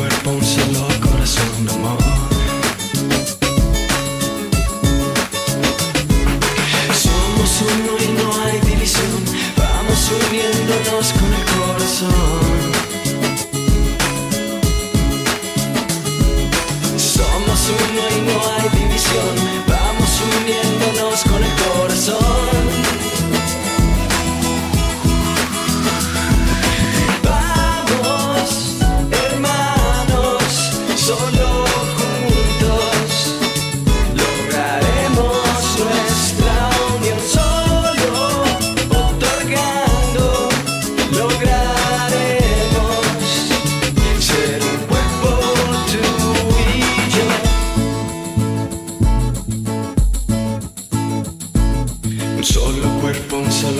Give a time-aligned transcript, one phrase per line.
[0.00, 1.98] cuerpo, un solo corazón, amor.
[7.04, 9.22] Somos uno y no hay división,
[9.58, 12.39] vamos uniéndonos con el corazón.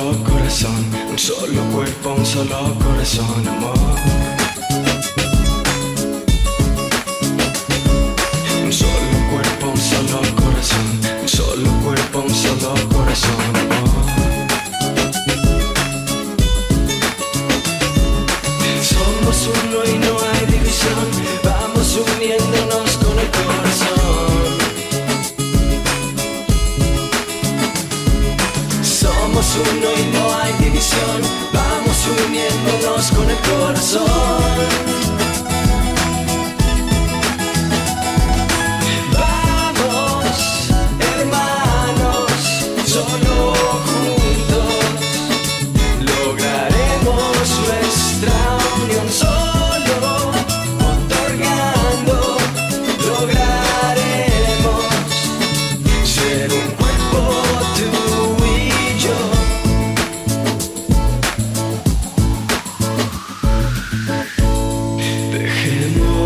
[0.00, 3.76] Solo corazón, un solo cuerpo, un solo corazón, amor.
[8.64, 12.89] Un solo cuerpo, un solo corazón, un solo cuerpo, un solo corazón,
[29.60, 31.20] uno y no hay división,
[31.52, 34.99] vamos uniéndonos con el corazón.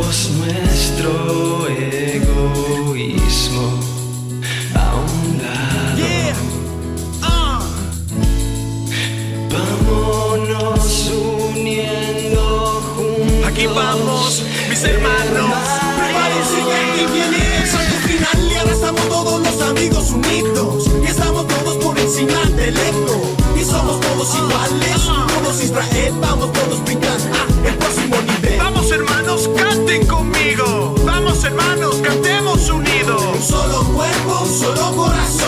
[0.05, 3.67] Nuestro egoísmo
[4.75, 5.97] a un lado.
[5.97, 6.37] Yeah.
[7.23, 7.63] Ah.
[9.51, 11.11] Vámonos
[11.49, 13.47] uniendo juntos.
[13.47, 15.57] Aquí vamos, mis hermanos.
[15.97, 18.39] Prepárense que aquí viene el salto final.
[18.53, 20.54] Y ahora estamos todos los amigos unidos.
[34.73, 35.44] coração coração.